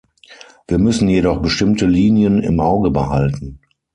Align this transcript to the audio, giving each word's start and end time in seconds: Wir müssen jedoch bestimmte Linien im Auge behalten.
Wir 0.67 0.79
müssen 0.79 1.07
jedoch 1.09 1.43
bestimmte 1.43 1.85
Linien 1.85 2.41
im 2.41 2.59
Auge 2.59 2.89
behalten. 2.89 3.59